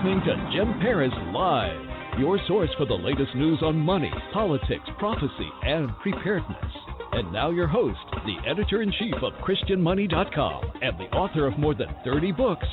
[0.00, 5.50] Listening to Jim Paris Live, your source for the latest news on money, politics, prophecy,
[5.62, 6.72] and preparedness.
[7.12, 11.74] And now your host, the editor in chief of ChristianMoney.com and the author of more
[11.74, 12.66] than 30 books,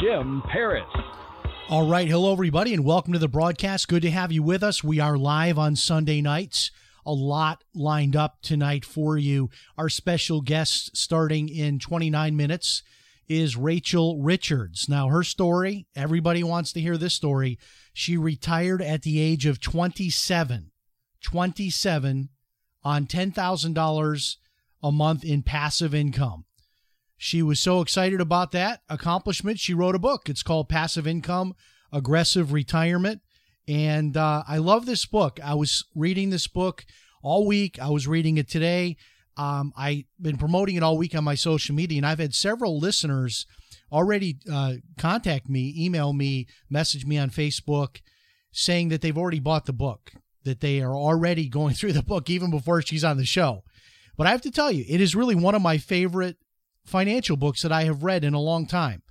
[0.00, 0.82] Jim Paris.
[1.68, 2.08] All right.
[2.08, 3.86] Hello, everybody, and welcome to the broadcast.
[3.86, 4.82] Good to have you with us.
[4.82, 6.72] We are live on Sunday nights.
[7.06, 9.50] A lot lined up tonight for you.
[9.78, 12.82] Our special guest, starting in 29 minutes,
[13.28, 14.88] is Rachel Richards.
[14.88, 17.58] Now, her story, everybody wants to hear this story.
[17.92, 20.70] She retired at the age of 27.
[21.22, 22.28] 27
[22.84, 24.36] on $10,000
[24.82, 26.44] a month in passive income.
[27.16, 30.28] She was so excited about that accomplishment, she wrote a book.
[30.28, 31.54] It's called Passive Income
[31.92, 33.20] Aggressive Retirement.
[33.68, 35.38] And uh, I love this book.
[35.42, 36.84] I was reading this book
[37.22, 37.78] all week.
[37.80, 38.96] I was reading it today.
[39.36, 42.78] Um, I've been promoting it all week on my social media, and I've had several
[42.78, 43.46] listeners
[43.90, 48.00] already uh, contact me, email me, message me on Facebook
[48.52, 50.12] saying that they've already bought the book,
[50.44, 53.64] that they are already going through the book even before she's on the show.
[54.16, 56.36] But I have to tell you, it is really one of my favorite
[56.84, 59.02] financial books that I have read in a long time.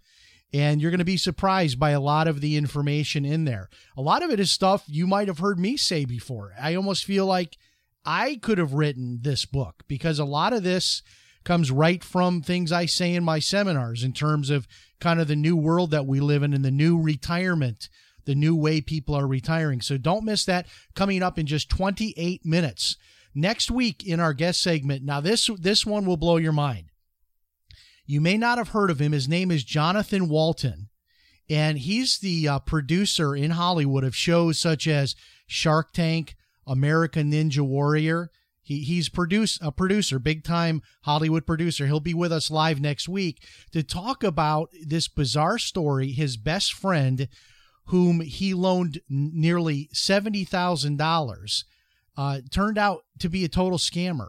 [0.54, 3.70] And you're going to be surprised by a lot of the information in there.
[3.96, 6.54] A lot of it is stuff you might have heard me say before.
[6.62, 7.58] I almost feel like
[8.06, 11.02] I could have written this book because a lot of this
[11.44, 14.68] comes right from things I say in my seminars in terms of
[15.00, 17.90] kind of the new world that we live in and the new retirement,
[18.26, 19.82] the new way people are retiring.
[19.82, 22.98] So don't miss that coming up in just 28 minutes.
[23.34, 25.04] Next week in our guest segment.
[25.04, 26.88] Now this this one will blow your mind.
[28.06, 29.14] You may not have heard of him.
[29.14, 30.90] His name is Jonathan Walton,
[31.50, 35.16] and he's the uh, producer in Hollywood of shows such as
[35.48, 36.36] Shark Tank,
[36.66, 38.30] American Ninja Warrior.
[38.62, 41.88] He, he's produce, a producer, big time Hollywood producer.
[41.88, 46.12] He'll be with us live next week to talk about this bizarre story.
[46.12, 47.28] His best friend,
[47.86, 51.64] whom he loaned nearly $70,000,
[52.18, 54.28] uh, turned out to be a total scammer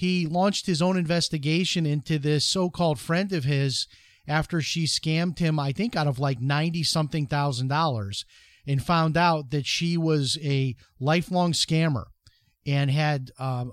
[0.00, 3.86] he launched his own investigation into this so called friend of his
[4.26, 8.24] after she scammed him, I think, out of like 90 something thousand dollars,
[8.66, 12.04] and found out that she was a lifelong scammer
[12.66, 13.64] and had uh,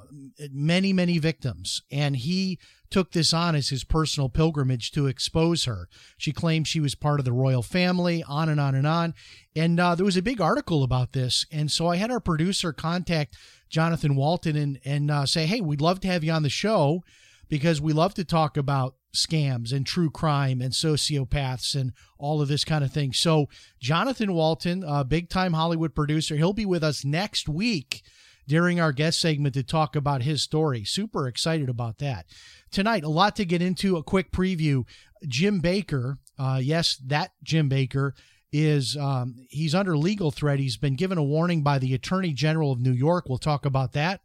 [0.52, 1.82] many, many victims.
[1.92, 2.58] And he
[2.90, 5.90] took this on as his personal pilgrimage to expose her.
[6.18, 9.14] She claimed she was part of the royal family, on and on and on.
[9.56, 11.46] And uh, there was a big article about this.
[11.52, 13.36] And so I had our producer contact
[13.70, 17.04] Jonathan Walton and, and uh, say, hey, we'd love to have you on the show
[17.50, 22.48] because we love to talk about scams and true crime and sociopaths and all of
[22.48, 23.14] this kind of thing.
[23.14, 23.48] So,
[23.80, 28.04] Jonathan Walton, a big time Hollywood producer, he'll be with us next week
[28.48, 30.84] during our guest segment to talk about his story.
[30.84, 32.26] Super excited about that.
[32.72, 33.98] Tonight, a lot to get into.
[33.98, 34.86] A quick preview.
[35.28, 38.12] Jim Bakker, uh, yes, that Jim Bakker
[38.52, 40.60] is um, he's under legal threat.
[40.60, 43.26] He's been given a warning by the Attorney General of New York.
[43.28, 44.22] We'll talk about that.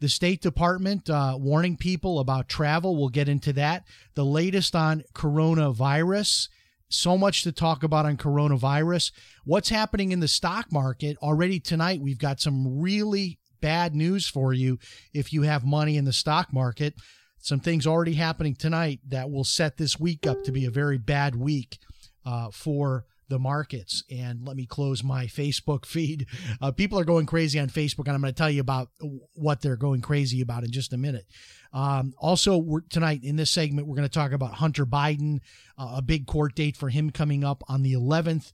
[0.00, 2.96] The State Department uh, warning people about travel.
[2.96, 3.84] We'll get into that.
[4.14, 6.48] The latest on coronavirus.
[6.88, 9.10] So much to talk about on coronavirus.
[9.44, 12.00] What's happening in the stock market already tonight?
[12.00, 14.78] We've got some really bad news for you
[15.12, 16.94] if you have money in the stock market.
[17.38, 20.98] Some things already happening tonight that will set this week up to be a very
[20.98, 21.78] bad week
[22.24, 24.04] uh, for the markets.
[24.10, 26.26] And let me close my Facebook feed.
[26.60, 28.88] Uh, people are going crazy on Facebook, and I'm going to tell you about
[29.34, 31.26] what they're going crazy about in just a minute.
[31.72, 35.40] Um, also, tonight in this segment, we're going to talk about Hunter Biden,
[35.78, 38.52] uh, a big court date for him coming up on the 11th.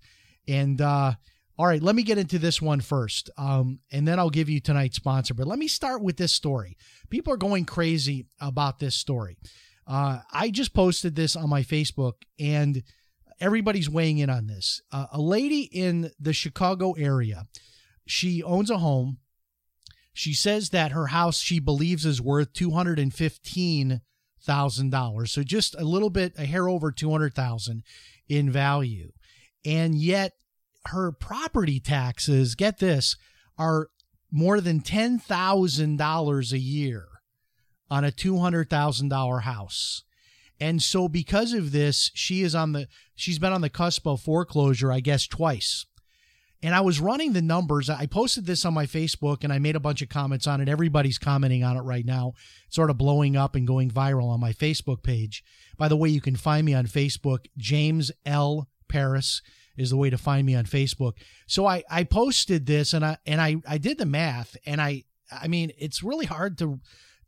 [0.49, 1.13] And uh,
[1.59, 4.59] all right, let me get into this one first, um, and then I'll give you
[4.59, 5.35] tonight's sponsor.
[5.35, 6.77] But let me start with this story.
[7.11, 9.37] People are going crazy about this story.
[9.87, 12.83] Uh, I just posted this on my Facebook, and
[13.43, 14.81] everybody's weighing in on this.
[14.91, 17.47] Uh, a lady in the Chicago area,
[18.07, 19.19] she owns a home.
[20.15, 24.01] She says that her house she believes is worth two hundred and fifteen
[24.41, 27.83] thousand dollars, so just a little bit, a hair over two hundred thousand
[28.29, 29.13] in value,
[29.65, 30.33] and yet
[30.87, 33.17] her property taxes, get this,
[33.59, 33.89] are
[34.31, 37.07] more than $10,000 a year.
[37.91, 40.03] on a $200,000 house.
[40.63, 42.87] And so because of this, she is on the
[43.17, 45.87] she's been on the cusp of foreclosure, I guess twice.
[46.63, 47.91] And I was running the numbers.
[47.91, 50.69] I posted this on my Facebook and I made a bunch of comments on it.
[50.69, 52.35] Everybody's commenting on it right now,
[52.69, 55.43] sort of blowing up and going viral on my Facebook page.
[55.77, 57.47] By the way, you can find me on Facebook.
[57.59, 58.69] James L.
[58.89, 59.43] Paris
[59.77, 61.15] is the way to find me on Facebook.
[61.49, 65.03] So I, I posted this and I and I, I did the math and I
[65.33, 66.79] I mean it's really hard to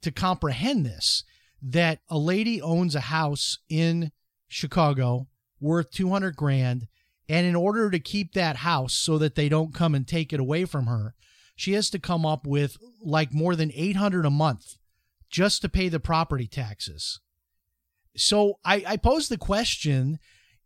[0.03, 1.25] to comprehend this
[1.67, 4.13] that a lady owns a house in
[4.49, 5.29] Chicago
[5.61, 6.87] worth 200 grand
[7.29, 10.41] and in order to keep that house so that they don't come and take it
[10.41, 11.15] away from her
[11.57, 14.77] she has to come up with like more than 800 a month
[15.31, 17.21] just to pay the property taxes.
[18.17, 20.19] So i, I pose the question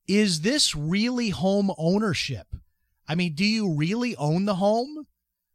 [0.07, 2.47] is this really home ownership?
[3.07, 5.07] I mean do you really own the home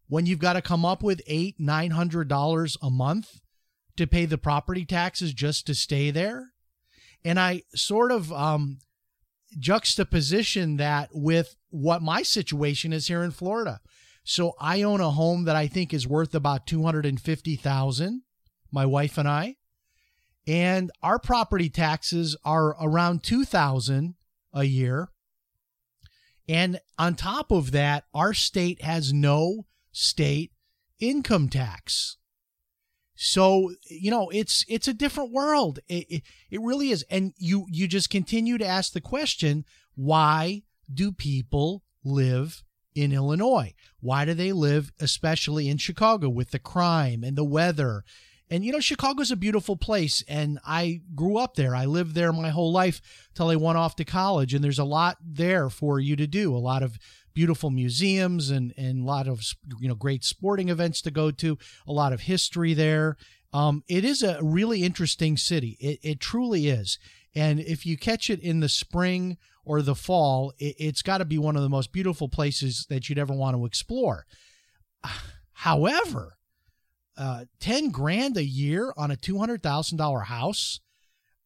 [0.07, 3.39] when you've got to come up with eight nine hundred dollars a month
[3.97, 6.53] to pay the property taxes just to stay there.
[7.23, 8.79] And I sort of um,
[9.57, 13.79] juxtaposition that with what my situation is here in Florida.
[14.23, 18.21] So I own a home that I think is worth about 250,000,
[18.71, 19.57] my wife and I.
[20.47, 24.15] And our property taxes are around 2,000
[24.53, 25.09] a year.
[26.47, 30.51] And on top of that, our state has no state
[30.99, 32.17] income tax.
[33.23, 35.79] So you know it's it's a different world.
[35.87, 39.63] It, it, it really is, and you you just continue to ask the question:
[39.95, 43.73] Why do people live in Illinois?
[44.01, 48.03] Why do they live, especially in Chicago, with the crime and the weather?
[48.49, 51.73] And you know, Chicago's a beautiful place, and I grew up there.
[51.73, 53.01] I lived there my whole life
[53.33, 56.53] till I went off to college, and there's a lot there for you to do.
[56.53, 56.99] A lot of
[57.33, 59.43] beautiful museums and and a lot of
[59.79, 61.57] you know great sporting events to go to.
[61.87, 63.17] A lot of history there.
[63.53, 65.77] Um, it is a really interesting city.
[65.79, 66.97] It, it truly is.
[67.35, 71.25] And if you catch it in the spring or the fall, it, it's got to
[71.25, 74.25] be one of the most beautiful places that you'd ever want to explore.
[75.53, 76.37] However,
[77.15, 80.79] uh, 10 grand a year on a $200,000 house,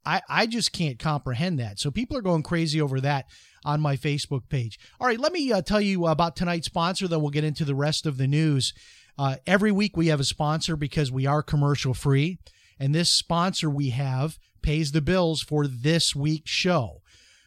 [0.07, 1.79] I, I just can't comprehend that.
[1.79, 3.25] So people are going crazy over that
[3.65, 4.79] on my Facebook page.
[5.01, 7.75] All right, let me uh, tell you about tonight's sponsor, then we'll get into the
[7.75, 8.73] rest of the news.
[9.19, 12.37] Uh, every week we have a sponsor because we are commercial free,
[12.79, 17.01] and this sponsor we have pays the bills for this week's show.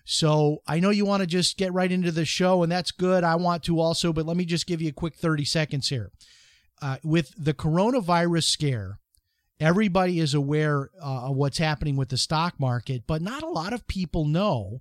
[0.04, 3.24] So I know you want to just get right into the show, and that's good.
[3.24, 6.10] I want to also, but let me just give you a quick 30 seconds here.
[6.82, 8.98] Uh, with the coronavirus scare,
[9.60, 13.72] everybody is aware uh, of what's happening with the stock market, but not a lot
[13.72, 14.80] of people know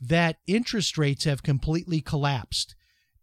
[0.00, 2.74] that interest rates have completely collapsed.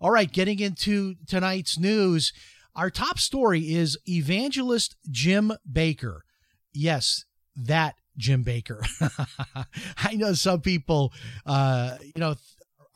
[0.00, 2.32] All right, getting into tonight's news.
[2.76, 6.20] Our top story is evangelist Jim Bakker.
[6.72, 7.24] Yes,
[7.56, 8.84] that Jim Bakker.
[9.98, 11.12] I know some people,
[11.46, 12.34] uh, you know,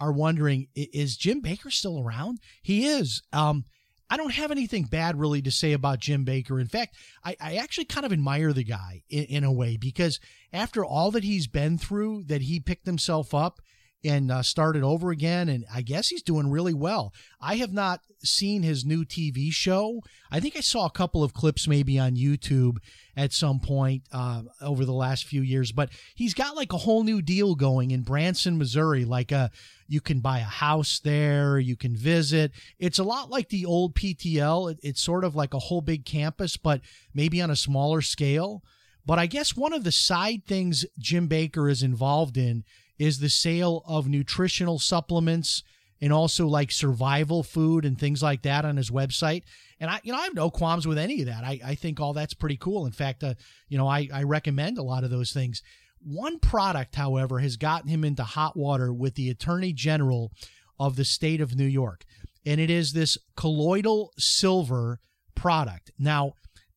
[0.00, 2.38] are wondering is Jim Bakker still around?
[2.62, 3.23] He is.
[3.33, 3.64] Um,
[4.11, 6.61] I don't have anything bad really to say about Jim Bakker.
[6.61, 10.19] In fact, I, I actually kind of admire the guy in, in, a way because
[10.52, 13.61] after all that he's been through, that he picked himself up
[14.05, 15.49] and uh, started over again.
[15.49, 17.12] And I guess he's doing really well.
[17.40, 20.02] I have not seen his new TV show.
[20.31, 22.78] I think I saw a couple of clips maybe on YouTube
[23.17, 27.05] at some point uh, over the last few years, but he's got like a whole
[27.05, 29.05] new deal going in Branson, Missouri.
[29.05, 29.49] Like a, uh,
[29.90, 32.52] you can buy a house there, you can visit.
[32.78, 34.73] It's a lot like the old PTL.
[34.73, 36.83] It, it's sort of like a whole big campus, but
[37.14, 38.62] maybe on a smaller scale.
[39.07, 42.64] But I guess one of the side things Jim Bakker is involved in
[42.99, 45.62] is the sale of nutritional supplements
[46.00, 49.43] and also like survival food and things like that on his website.
[49.81, 51.45] And I, you know, I have no qualms with any of that.
[51.45, 52.87] I, I think all that's pretty cool.
[52.87, 53.35] In fact, uh,
[53.69, 55.62] you know, I, I recommend a lot of those things.
[56.00, 60.31] One product, however, has gotten him into hot water with the Attorney General
[60.78, 62.05] of the state of New York,
[62.47, 65.00] and it is this colloidal silver
[65.35, 65.90] product.
[65.99, 66.35] Now,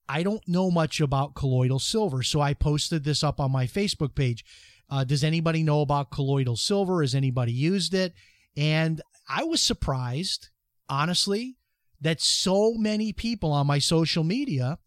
[0.09, 4.15] I don't know much about colloidal silver, so I posted this up on my Facebook
[4.15, 4.43] page.
[4.91, 7.01] Uh, does anybody know about colloidal silver?
[7.01, 8.13] Has anybody used it?
[8.55, 10.49] And I was surprised,
[10.89, 11.55] honestly,
[12.01, 14.77] that so many people on my social media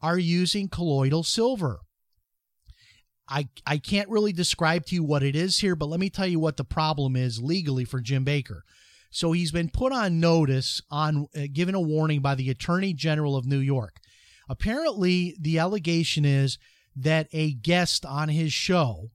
[0.00, 1.80] are using colloidal silver.
[3.28, 6.26] I, I can't really describe to you what it is here, but let me tell
[6.26, 8.60] you what the problem is legally for Jim Bakker.
[9.10, 13.36] So he's been put on notice on uh, given a warning by the Attorney General
[13.36, 14.00] of New York
[14.48, 16.58] Apparently, the allegation is
[16.96, 19.10] that a guest on his show,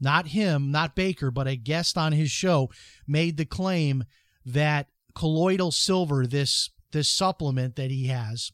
[0.00, 2.70] not him, not Bakker, but a guest on his show,
[3.06, 4.04] made the claim
[4.44, 8.52] that colloidal silver, this this supplement that he has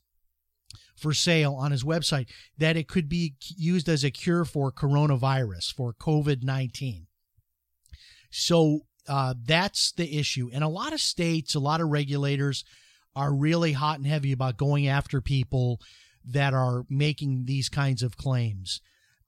[0.97, 2.29] for sale on his website,
[2.59, 7.07] that it could be used as a cure for coronavirus, for COVID 19.
[8.31, 10.51] So uh, that's the issue.
[10.53, 12.65] And a lot of states, a lot of regulators
[13.17, 15.81] are really hot and heavy about going after people
[16.25, 18.81] that are making these kinds of claims.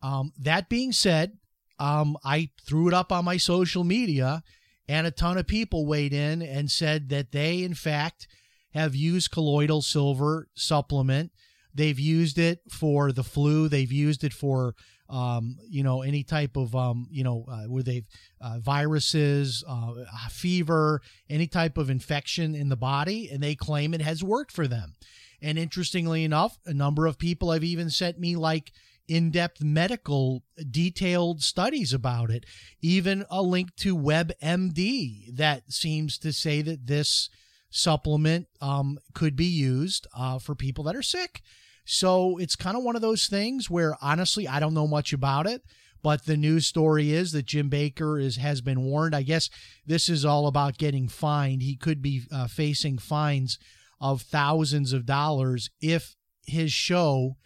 [0.03, 1.39] Um, that being said,
[1.79, 4.43] um, I threw it up on my social media,
[4.89, 8.29] and a ton of people weighed in and said that they, in fact,
[8.75, 11.33] have used colloidal silver supplement.
[11.75, 13.69] They've used it for the flu.
[13.69, 14.75] They've used it for
[15.09, 18.07] um, you know any type of um, you know uh, where they've
[18.41, 19.93] uh, viruses, uh,
[20.31, 24.67] fever, any type of infection in the body, and they claim it has worked for
[24.67, 24.95] them.
[25.43, 28.73] And interestingly enough, a number of people have even sent me like
[29.09, 32.45] in depth medical detailed studies about it,
[32.81, 37.29] even a link to WebMD that seems to say that this
[37.71, 41.43] supplement um, could be used uh, for people that are sick.
[41.85, 45.47] So it's kind of one of those things where honestly, I don't know much about
[45.47, 45.63] it.
[46.03, 49.15] But the news story is that Jim Bakker is has been warned.
[49.15, 49.49] I guess
[49.87, 51.63] this is all about getting fined.
[51.63, 53.57] He could be uh, facing fines
[54.01, 57.37] of thousands of dollars if his show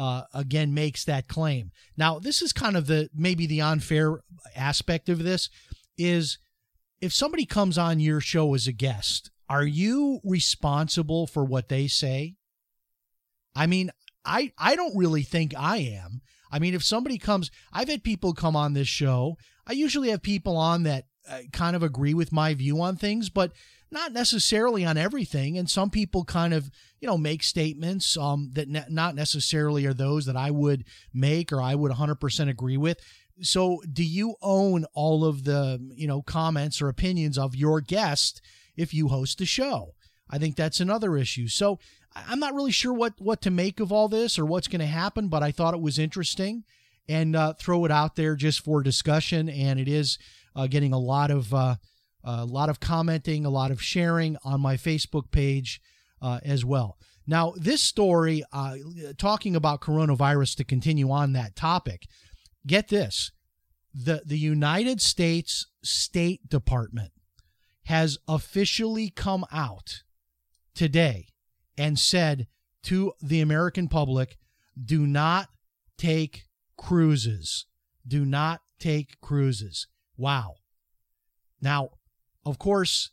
[0.00, 1.72] uh, again makes that claim.
[1.94, 4.20] Now, this is kind of the maybe the unfair
[4.56, 5.50] aspect of this
[5.98, 6.38] is
[7.02, 11.86] if somebody comes on your show as a guest, are you responsible for what they
[11.86, 12.36] say?
[13.54, 13.90] I mean,
[14.24, 16.22] I I don't really think I am.
[16.50, 19.36] I mean, if somebody comes, I've had people come on this show.
[19.66, 21.04] I usually have people on that
[21.52, 23.52] kind of agree with my view on things, but
[23.90, 25.58] not necessarily on everything.
[25.58, 26.70] And some people kind of,
[27.00, 31.52] you know, make statements um, that ne- not necessarily are those that I would make
[31.52, 32.98] or I would 100% agree with.
[33.42, 38.42] So, do you own all of the, you know, comments or opinions of your guest
[38.76, 39.94] if you host a show?
[40.28, 41.48] I think that's another issue.
[41.48, 41.78] So,
[42.14, 44.86] I'm not really sure what what to make of all this or what's going to
[44.86, 46.64] happen, but I thought it was interesting
[47.08, 49.48] and uh, throw it out there just for discussion.
[49.48, 50.18] And it is
[50.54, 51.76] uh, getting a lot of uh,
[52.24, 55.80] a lot of commenting, a lot of sharing on my Facebook page
[56.20, 56.98] uh, as well.
[57.26, 58.76] Now, this story, uh,
[59.16, 62.06] talking about coronavirus to continue on that topic,
[62.66, 63.30] get this
[63.94, 67.12] the, the United States State Department
[67.84, 70.02] has officially come out
[70.74, 71.26] today
[71.76, 72.46] and said
[72.84, 74.38] to the American public
[74.82, 75.48] do not
[75.98, 76.44] take
[76.76, 77.66] cruises.
[78.06, 79.86] Do not take cruises.
[80.20, 80.56] Wow.
[81.62, 81.90] Now,
[82.44, 83.10] of course,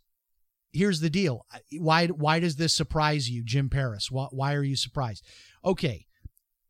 [0.74, 1.46] here's the deal.
[1.80, 4.12] Why why does this surprise you, Jim Paris?
[4.12, 5.24] Why, why are you surprised?
[5.64, 6.06] Okay.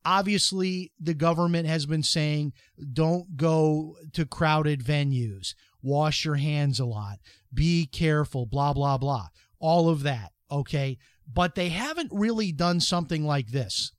[0.06, 2.53] Obviously, the government has been saying
[2.94, 7.17] don't go to crowded venues, wash your hands a lot,
[7.51, 9.27] be careful, blah, blah, blah.
[9.60, 10.32] All of that.
[10.51, 11.00] Okay.
[11.27, 13.91] But they haven't really done something like this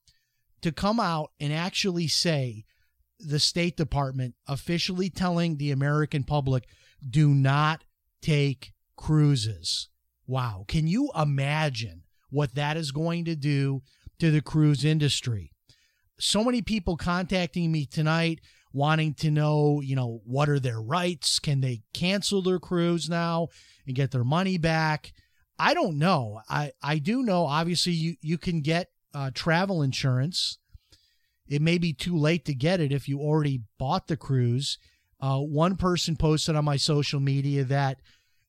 [0.62, 2.64] to come out and actually say
[3.18, 6.68] the State Department officially telling the American public
[7.08, 7.84] do not
[8.22, 9.88] take cruises.
[10.26, 10.64] Wow.
[10.68, 13.82] Can you imagine what that is going to do
[14.18, 15.52] to the cruise industry?
[16.18, 18.40] So many people contacting me tonight
[18.72, 21.38] wanting to know, you know, what are their rights?
[21.38, 23.48] Can they cancel their cruise now
[23.86, 25.12] and get their money back?
[25.58, 26.40] I don't know.
[26.48, 30.58] I, I do know, obviously, you, you can get uh, travel insurance.
[31.48, 34.78] It may be too late to get it if you already bought the cruise.
[35.20, 37.98] Uh, one person posted on my social media that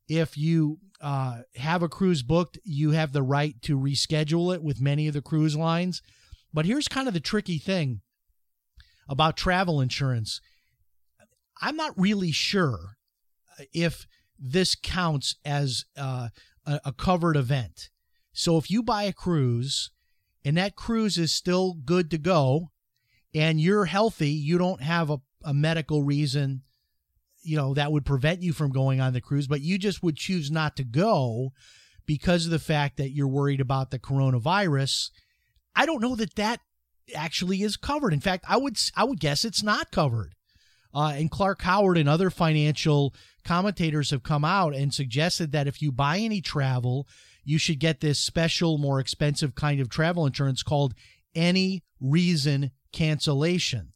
[0.07, 4.81] if you uh, have a cruise booked, you have the right to reschedule it with
[4.81, 6.01] many of the cruise lines.
[6.53, 8.01] But here's kind of the tricky thing
[9.07, 10.41] about travel insurance.
[11.61, 12.97] I'm not really sure
[13.73, 14.05] if
[14.37, 16.29] this counts as uh,
[16.65, 17.89] a, a covered event.
[18.33, 19.91] So if you buy a cruise
[20.45, 22.71] and that cruise is still good to go
[23.33, 26.61] and you're healthy, you don't have a, a medical reason,
[27.41, 30.15] you know, that would prevent you from going on the cruise, but you just would
[30.15, 31.51] choose not to go
[32.05, 35.11] because of the fact that you're worried about the coronavirus.
[35.75, 36.59] I don't know that that
[37.15, 38.13] actually is covered.
[38.13, 40.33] In fact, I would I would guess it's not covered.
[40.93, 45.81] Uh, and Clark Howard and other financial commentators have come out and suggested that if
[45.81, 47.07] you buy any travel,
[47.43, 50.95] you should get this special, more expensive kind of travel insurance called
[51.35, 53.93] any reason cancellation,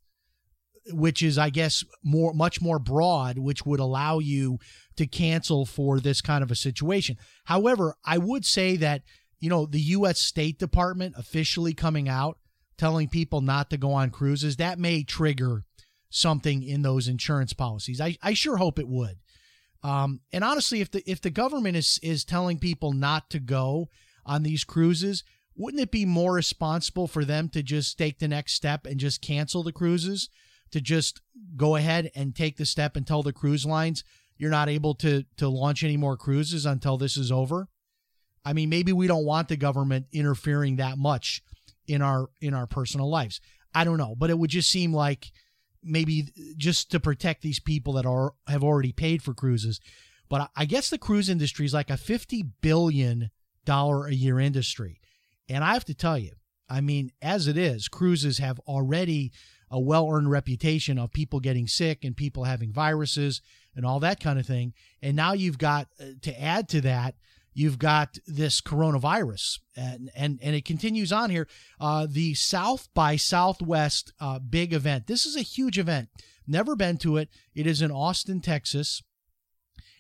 [0.92, 4.60] which is, I guess, more much more broad, which would allow you
[4.98, 7.18] to cancel for this kind of a situation.
[7.46, 9.04] However, I would say that
[9.40, 10.20] you know the U.S.
[10.20, 12.38] State Department officially coming out
[12.78, 15.64] telling people not to go on cruises that may trigger
[16.10, 18.00] something in those insurance policies.
[18.00, 19.18] I, I sure hope it would.
[19.82, 23.90] Um, and honestly, if the if the government is is telling people not to go
[24.26, 25.24] on these cruises,
[25.56, 29.22] wouldn't it be more responsible for them to just take the next step and just
[29.22, 30.30] cancel the cruises?
[30.72, 31.22] To just
[31.56, 34.04] go ahead and take the step and tell the cruise lines
[34.38, 37.68] you're not able to to launch any more cruises until this is over.
[38.46, 41.42] I mean, maybe we don't want the government interfering that much
[41.88, 43.40] in our in our personal lives.
[43.74, 45.32] I don't know, but it would just seem like
[45.84, 49.80] maybe just to protect these people that are have already paid for cruises.
[50.30, 53.30] But I guess the cruise industry is like a fifty billion
[53.66, 55.00] dollar a year industry,
[55.50, 56.34] and I have to tell you,
[56.70, 59.32] I mean, as it is, cruises have already
[59.70, 63.42] a well earned reputation of people getting sick and people having viruses
[63.76, 64.74] and all that kind of thing.
[65.02, 67.16] And now you've got uh, to add to that
[67.54, 69.60] you've got this coronavirus.
[69.76, 71.48] And and, and it continues on here.
[71.80, 75.08] Uh, the south by southwest uh, big event.
[75.08, 76.10] This is a huge event.
[76.48, 77.30] Never been to it.
[77.56, 79.02] It is in austin texas.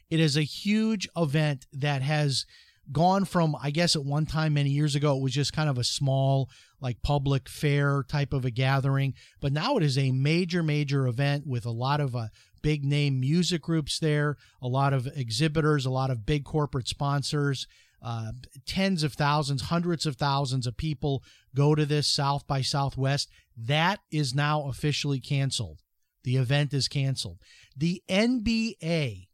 [0.09, 2.45] It is a huge event that has
[2.91, 5.77] gone from i guess at one time many years ago it was just kind of
[5.77, 6.49] a small
[6.81, 11.47] like public fair type of a gathering but now it is a major major event
[11.47, 12.27] with a lot of uh,
[12.63, 17.67] big name music groups there, a lot of exhibitors, a lot of big corporate sponsors.
[18.01, 18.31] Uh,
[18.65, 21.23] tens of thousands, hundreds of thousands of people
[21.55, 23.29] go to this South by Southwest.
[23.55, 25.79] That is now officially canceled.
[26.23, 27.37] The event is canceled.
[27.77, 29.27] The NBA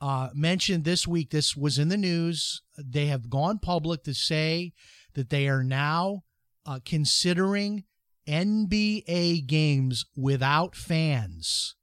[0.00, 2.62] uh, mentioned this week, this was in the news.
[2.78, 4.72] They have gone public to say
[5.14, 6.22] that they are now
[6.64, 7.84] uh, considering
[8.26, 11.74] NBA games without fans.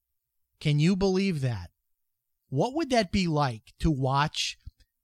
[0.60, 1.70] Can you believe that?
[2.50, 4.58] What would that be like to watch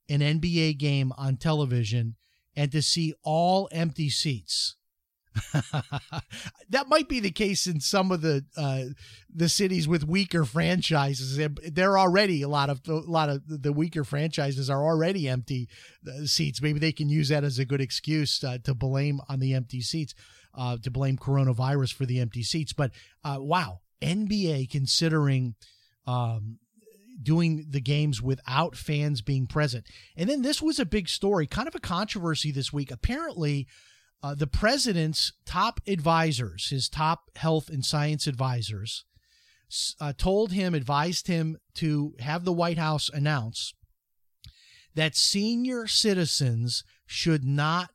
[0.09, 2.15] an NBA game on television
[2.55, 4.75] and to see all empty seats?
[6.69, 8.93] that might be the case in some of the uh,
[9.33, 11.37] the cities with weaker franchises.
[11.37, 15.69] There are already a lot of a lot of the weaker franchises are already empty
[16.07, 16.61] uh, seats.
[16.61, 19.81] Maybe they can use that as a good excuse uh, to blame on the empty
[19.81, 20.13] seats,
[20.55, 22.73] uh, to blame coronavirus for the empty seats.
[22.73, 22.91] But
[23.23, 25.55] uh, wow, NBA considering
[26.05, 26.59] um,
[27.21, 29.85] doing the games without fans being present.
[30.15, 32.91] And then this was a big story, kind of a controversy this week.
[32.91, 33.67] Apparently,
[34.23, 39.03] uh, the president's top advisors, his top health and science advisors,
[39.99, 43.73] uh, told him, advised him to have the White House announce
[44.95, 47.89] that senior citizens should not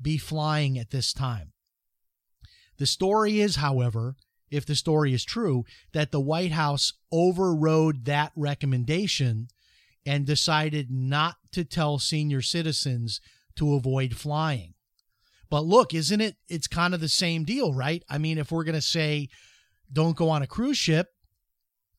[0.00, 1.52] be flying at this time.
[2.76, 4.16] The story is, however,
[4.50, 9.48] if the story is true, that the White House overrode that recommendation
[10.04, 13.20] and decided not to tell senior citizens
[13.56, 14.74] to avoid flying.
[15.50, 16.36] But look, isn't it?
[16.48, 18.02] It's kind of the same deal, right?
[18.08, 19.28] I mean, if we're going to say
[19.92, 21.08] don't go on a cruise ship,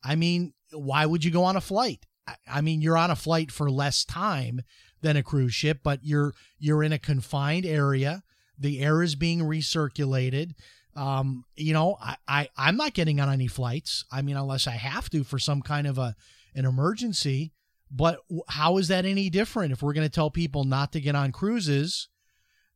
[0.03, 2.05] I mean, why would you go on a flight?
[2.47, 4.61] I mean, you're on a flight for less time
[5.01, 8.23] than a cruise ship, but you're you're in a confined area.
[8.57, 10.51] The air is being recirculated.
[10.95, 14.05] Um, you know, I, I I'm not getting on any flights.
[14.11, 16.15] I mean, unless I have to for some kind of a
[16.55, 17.53] an emergency.
[17.91, 21.15] But how is that any different if we're going to tell people not to get
[21.15, 22.07] on cruises?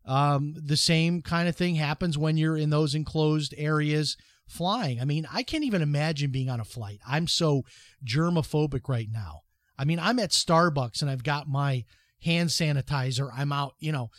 [0.06, 5.00] Um, the same kind of thing happens when you're in those enclosed areas flying.
[5.00, 7.00] I mean, I can't even imagine being on a flight.
[7.08, 7.64] I'm so
[8.06, 9.42] germophobic right now.
[9.78, 11.86] I mean, I'm at Starbucks and I've got my
[12.22, 13.30] hand sanitizer.
[13.36, 14.10] I'm out, you know,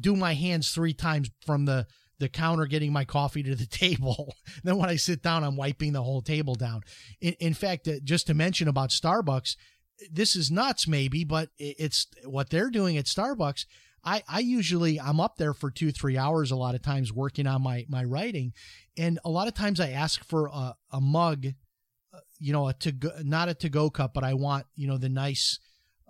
[0.00, 1.86] do my hands three times from the
[2.18, 4.34] the counter getting my coffee to the table.
[4.64, 6.82] then when I sit down, I'm wiping the whole table down.
[7.20, 9.56] In, in fact, uh, just to mention about Starbucks,
[10.10, 13.66] this is nuts, maybe, but it's what they're doing at Starbucks.
[14.04, 17.46] I, I usually I'm up there for two three hours a lot of times working
[17.46, 18.52] on my my writing,
[18.96, 21.46] and a lot of times I ask for a, a mug,
[22.14, 24.86] uh, you know, a to go, not a to go cup, but I want you
[24.86, 25.58] know the nice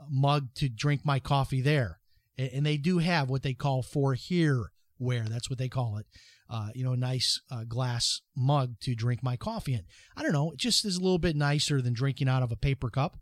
[0.09, 2.01] mug to drink my coffee there,
[2.37, 5.25] and, and they do have what they call for here ware.
[5.25, 6.07] That's what they call it.
[6.51, 9.83] Uh, you know, a nice uh, glass mug to drink my coffee in.
[10.17, 10.53] I don't know.
[10.53, 13.19] It just is a little bit nicer than drinking out of a paper cup.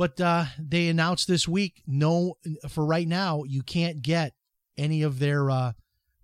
[0.00, 2.38] But uh, they announced this week, no,
[2.70, 4.32] for right now, you can't get
[4.78, 5.72] any of their, uh,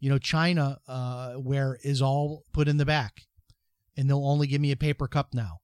[0.00, 3.26] you know, China uh, ware is all put in the back,
[3.94, 5.58] and they'll only give me a paper cup now.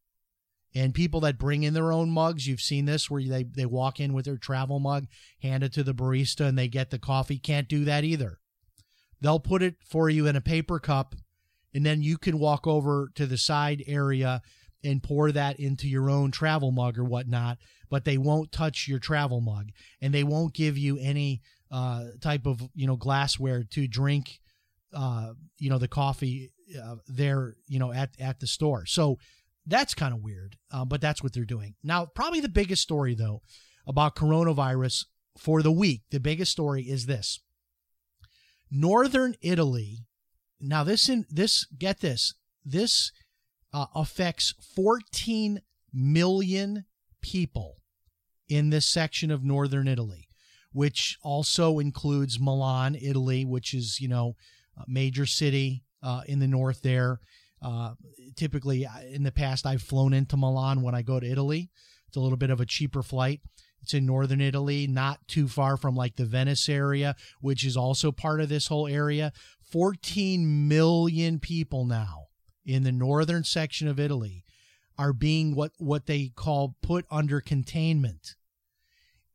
[0.75, 3.99] And people that bring in their own mugs, you've seen this where they, they walk
[3.99, 5.07] in with their travel mug,
[5.41, 7.39] hand it to the barista, and they get the coffee.
[7.39, 8.41] Can't do that either.
[9.23, 11.15] They'll put it for you in a paper cup,
[11.73, 14.43] and then you can walk over to the side area
[14.85, 17.57] and pour that into your own travel mug or whatnot,
[17.93, 19.69] but they won't touch your travel mug
[20.01, 24.41] and they won't give you any uh, type of you know glassware to drink
[24.95, 26.51] uh, you know the coffee
[26.83, 28.87] uh, there you know at at the store.
[28.87, 29.19] So
[29.67, 32.07] that's kind of weird, uh, but that's what they're doing now.
[32.07, 33.43] Probably the biggest story though
[33.87, 35.05] about coronavirus
[35.37, 36.01] for the week.
[36.11, 37.41] The biggest story is this:
[38.71, 40.07] Northern Italy.
[40.59, 42.33] Now this in this get this
[42.65, 43.13] this
[43.75, 45.61] uh, affects 14
[45.93, 46.87] million
[47.21, 47.82] people
[48.53, 50.29] in this section of northern Italy,
[50.73, 54.37] which also includes Milan, Italy, which is, you know,
[54.77, 57.19] a major city uh, in the north there.
[57.63, 57.95] Uh,
[58.37, 61.71] typically, in the past, I've flown into Milan when I go to Italy.
[62.09, 63.41] It's a little bit of a cheaper flight.
[63.81, 68.13] It's in northern Italy, not too far from like the Venice area, which is also
[68.13, 69.33] part of this whole area.
[69.63, 72.27] 14 million people now
[72.67, 74.45] in the northern section of Italy
[74.99, 78.37] are being what what they call put under containment.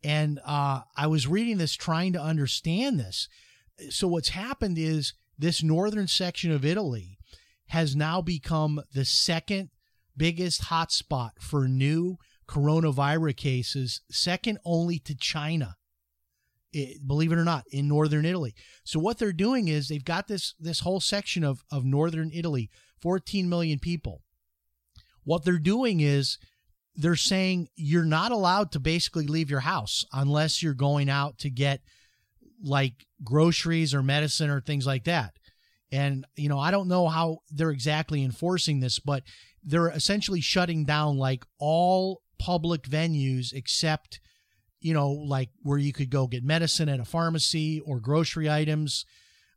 [0.03, 3.27] And uh, I was reading this, trying to understand this.
[3.89, 7.17] So what's happened is this northern section of Italy
[7.67, 9.69] has now become the second
[10.15, 15.75] biggest hotspot for new coronavirus cases, second only to China.
[16.73, 18.53] It, believe it or not, in northern Italy.
[18.83, 22.69] So what they're doing is they've got this this whole section of of northern Italy
[23.01, 24.21] 14 million people.
[25.23, 26.37] What they're doing is
[26.97, 31.49] they're saying you're not allowed to basically leave your house unless you're going out to
[31.49, 31.81] get
[32.61, 35.33] like groceries or medicine or things like that.
[35.91, 39.23] And, you know, I don't know how they're exactly enforcing this, but
[39.63, 44.19] they're essentially shutting down like all public venues except,
[44.81, 49.05] you know, like where you could go get medicine at a pharmacy or grocery items.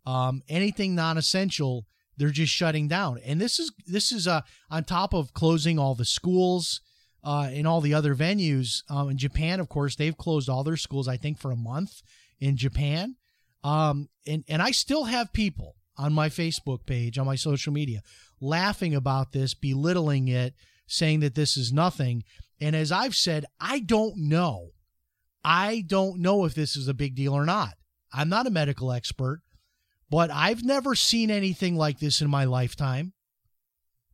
[0.07, 1.87] Um, anything non essential
[2.20, 3.18] they're just shutting down.
[3.24, 6.83] And this is this is uh, on top of closing all the schools
[7.22, 8.83] uh, all the other venues.
[8.88, 11.09] Um, in Japan, of course, they've closed all their schools.
[11.09, 12.02] I think for a month
[12.38, 13.16] in Japan.
[13.62, 18.00] Um, and and I still have people on my Facebook page, on my social media,
[18.40, 20.54] laughing about this, belittling it,
[20.87, 22.24] saying that this is nothing.
[22.61, 24.70] And as I've said, I don't know.
[25.44, 27.74] I don't know if this is a big deal or not.
[28.12, 29.42] I'm not a medical expert.
[30.11, 33.12] But I've never seen anything like this in my lifetime.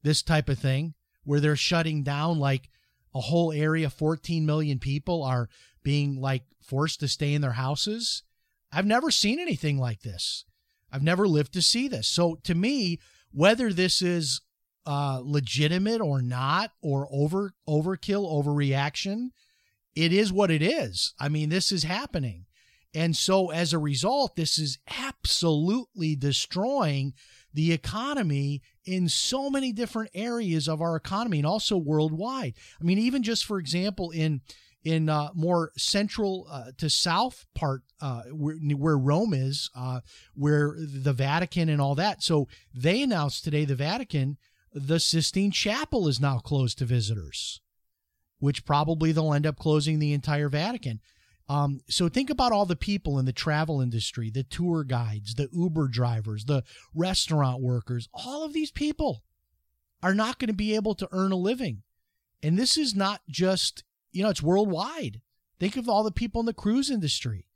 [0.02, 2.68] This type of thing where they're shutting down like
[3.16, 5.48] a whole area, 14 million people are
[5.82, 8.22] being like forced to stay in their houses.
[8.72, 10.44] I've never seen anything like this.
[10.92, 12.06] I've never lived to see this.
[12.06, 13.00] So to me,
[13.32, 14.40] whether this is
[14.86, 19.30] uh, legitimate or not, or over overkill, overreaction,
[19.96, 21.14] it is what it is.
[21.18, 22.46] I mean, this is happening.
[22.94, 27.14] And so, as a result, this is absolutely destroying
[27.56, 32.52] the economy in so many different areas of our economy and also worldwide.
[32.78, 34.42] I mean, even just for example, in
[34.84, 40.00] in uh, more central uh, to south part uh, where, where, Rome is, uh,
[40.34, 42.22] where the Vatican and all that.
[42.22, 44.36] So they announced today, the Vatican,
[44.72, 47.60] the Sistine Chapel is now closed to visitors,
[48.38, 51.00] which probably they'll end up closing the entire Vatican.
[51.48, 55.48] Um, so think about all the people in the travel industry, the tour guides, the
[55.52, 58.08] Uber drivers, the restaurant workers.
[58.12, 59.22] All of these people
[60.02, 61.82] are not going to be able to earn a living.
[62.42, 65.20] And this is not just, you know, it's worldwide.
[65.58, 67.46] Think of all the people in the cruise industry.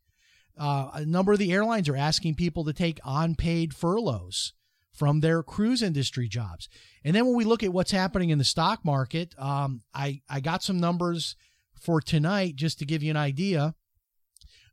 [0.59, 4.53] Uh, a number of the airlines are asking people to take unpaid furloughs
[4.92, 6.68] from their cruise industry jobs.
[7.05, 10.40] And then when we look at what's happening in the stock market, um, I, I
[10.40, 11.37] got some numbers
[11.81, 13.74] for tonight just to give you an idea.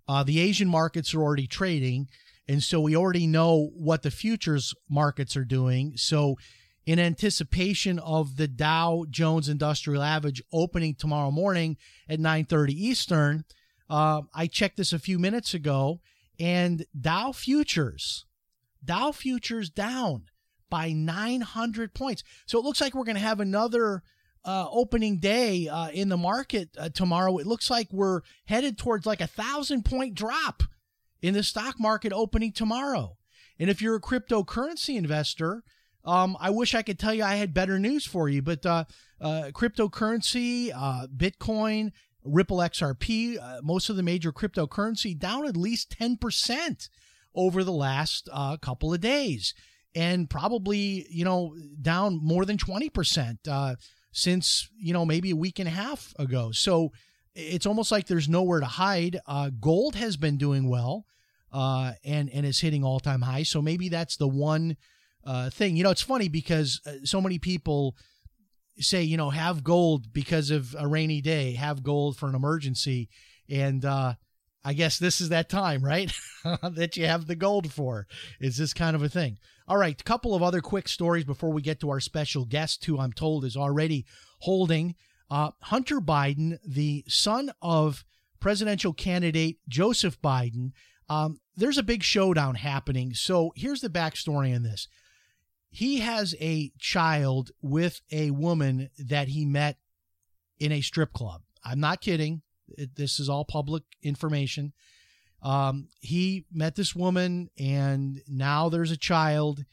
[0.07, 2.07] Uh, the Asian markets are already trading,
[2.47, 5.93] and so we already know what the futures markets are doing.
[5.97, 6.37] So,
[6.85, 11.75] in anticipation of the Dow Jones Industrial Average opening tomorrow morning
[12.07, 13.43] at 9:30 Eastern,
[13.89, 15.99] uh, I checked this a few minutes ago,
[16.39, 18.25] and Dow futures,
[18.83, 20.25] Dow futures down
[20.69, 22.23] by 900 points.
[22.45, 24.03] So it looks like we're going to have another
[24.45, 27.37] uh, opening day uh, in the market uh, tomorrow.
[27.37, 30.63] It looks like we're headed towards like a thousand point drop
[31.21, 33.17] in the stock market opening tomorrow.
[33.59, 35.63] And if you're a cryptocurrency investor,
[36.05, 38.85] um, I wish I could tell you I had better news for you, but uh,
[39.19, 41.91] uh, cryptocurrency, uh, Bitcoin,
[42.23, 46.89] Ripple XRP, uh, most of the major cryptocurrency down at least 10%
[47.35, 49.53] over the last uh, couple of days.
[49.95, 53.75] And probably, you know, down more than 20% uh,
[54.17, 56.51] since, you know, maybe a week and a half ago.
[56.51, 56.91] So
[57.35, 59.19] it's almost like there's nowhere to hide.
[59.27, 61.05] Uh, gold has been doing well
[61.53, 63.47] uh, and, and is hitting all time highs.
[63.47, 64.75] So maybe that's the one
[65.23, 65.75] uh, thing.
[65.77, 67.95] You know, it's funny because so many people
[68.79, 73.09] say, you know, have gold because of a rainy day, have gold for an emergency.
[73.47, 74.15] And uh,
[74.67, 76.11] I guess this is that time, right?
[76.61, 78.05] that you have the gold for.
[78.41, 79.37] Is this kind of a thing?
[79.65, 82.83] All right, a couple of other quick stories before we get to our special guest,
[82.83, 84.05] who I'm told is already
[84.39, 84.95] holding.
[85.31, 88.03] Uh, Hunter Biden, the son of
[88.41, 90.73] presidential candidate Joseph Biden,
[91.07, 93.13] um, there's a big showdown happening.
[93.13, 94.89] So here's the backstory on this
[95.69, 99.77] he has a child with a woman that he met
[100.59, 101.43] in a strip club.
[101.63, 102.41] I'm not kidding.
[102.77, 104.73] It, this is all public information.
[105.41, 109.63] Um, he met this woman, and now there's a child,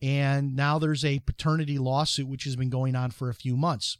[0.00, 3.98] and now there's a paternity lawsuit which has been going on for a few months.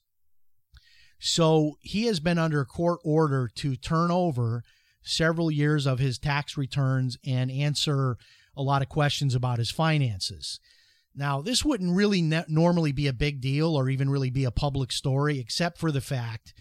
[1.18, 4.64] So he has been under a court order to turn over
[5.02, 8.16] several years of his tax returns and answer
[8.56, 10.58] a lot of questions about his finances.
[11.14, 14.50] Now, this wouldn't really ne- normally be a big deal or even really be a
[14.50, 16.54] public story, except for the fact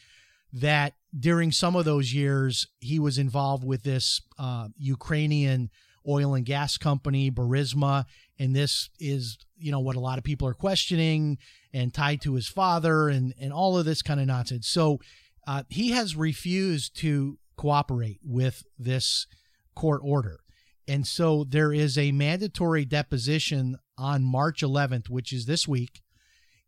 [0.53, 5.69] that during some of those years, he was involved with this uh, Ukrainian
[6.07, 8.05] oil and gas company, Burisma.
[8.39, 11.37] And this is, you know, what a lot of people are questioning
[11.73, 14.67] and tied to his father and, and all of this kind of nonsense.
[14.67, 14.99] So
[15.47, 19.27] uh, he has refused to cooperate with this
[19.75, 20.39] court order.
[20.87, 26.01] And so there is a mandatory deposition on March 11th, which is this week.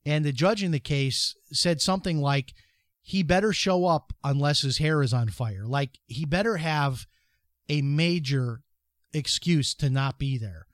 [0.06, 2.54] And the judge in the case said something like,
[3.04, 5.66] he better show up unless his hair is on fire.
[5.66, 7.06] Like, he better have
[7.68, 8.62] a major
[9.14, 10.68] excuse to not be there.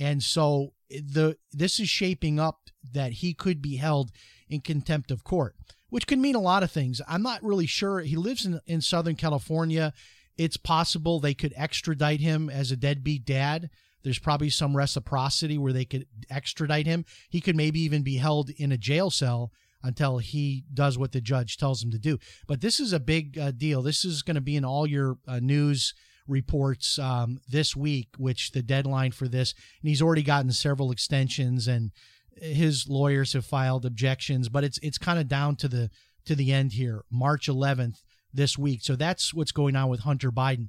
[0.00, 4.10] And so the this is shaping up that he could be held
[4.48, 5.54] in contempt of court,
[5.90, 7.00] which could mean a lot of things.
[7.06, 8.00] I'm not really sure.
[8.00, 9.92] He lives in, in Southern California.
[10.36, 13.70] It's possible they could extradite him as a deadbeat dad.
[14.02, 17.04] There's probably some reciprocity where they could extradite him.
[17.28, 19.50] He could maybe even be held in a jail cell
[19.82, 22.18] until he does what the judge tells him to do.
[22.46, 23.82] But this is a big uh, deal.
[23.82, 25.94] This is going to be in all your uh, news
[26.26, 31.68] reports um, this week, which the deadline for this, and he's already gotten several extensions,
[31.68, 31.92] and
[32.36, 34.48] his lawyers have filed objections.
[34.48, 35.90] But it's it's kind of down to the
[36.26, 38.02] to the end here, March 11th
[38.34, 38.82] this week.
[38.82, 40.68] So that's what's going on with Hunter Biden.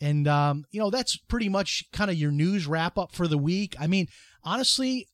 [0.00, 3.38] And, um, you know, that's pretty much kind of your news wrap up for the
[3.38, 3.74] week.
[3.80, 4.06] I mean,
[4.44, 5.08] honestly,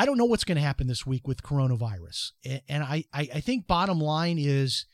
[0.00, 2.30] I don't know what's going to happen this week with coronavirus.
[2.70, 4.86] And I, I think bottom line is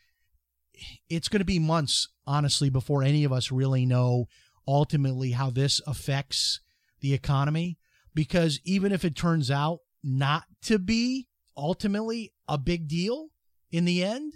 [1.08, 4.26] it's going to be months, honestly, before any of us really know
[4.66, 6.58] ultimately how this affects
[7.02, 7.78] the economy.
[8.16, 13.28] Because even if it turns out not to be ultimately a big deal
[13.70, 14.32] in the end,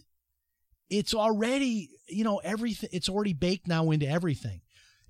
[0.88, 4.60] it's already, you know, everything, it's already baked now into everything.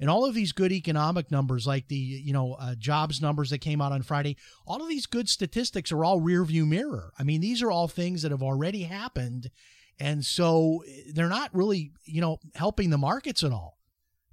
[0.01, 3.59] And all of these good economic numbers, like the, you know, uh, jobs numbers that
[3.59, 4.37] came out on Friday,
[4.67, 7.13] all of these good statistics are all rear view mirror.
[7.19, 9.51] I mean, these are all things that have already happened.
[9.99, 13.79] And so eh, they're not really, you know, helping the markets at all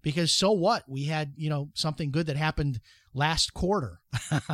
[0.02, 0.88] because so what?
[0.88, 2.80] We had, you know, something good that happened
[3.14, 4.00] last quarter.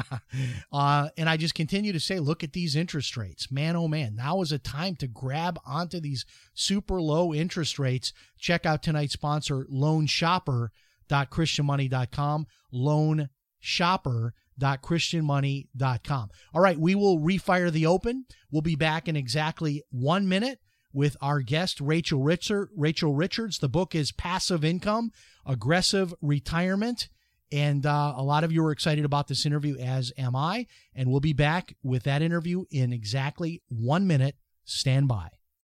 [0.74, 3.52] uh, and I just continue to say, look at these interest rates.
[3.52, 8.14] Man, oh man, now is a time to grab onto these super low interest rates.
[8.40, 9.68] Check out tonight's sponsor,
[11.10, 12.48] loanshopper.christianmoney.com.
[12.72, 16.30] Loan shopper shopper.christianmoney.com.
[16.54, 18.26] All right, we will refire the open.
[18.52, 20.60] We'll be back in exactly one minute
[20.92, 23.60] with our guest, Rachel Richard, Rachel Richards.
[23.60, 25.12] The book is Passive Income,
[25.46, 27.10] Aggressive Retirement.
[27.52, 30.66] And uh, a lot of you are excited about this interview, as am I.
[30.96, 34.36] And we'll be back with that interview in exactly one minute.
[34.66, 35.30] Stand by.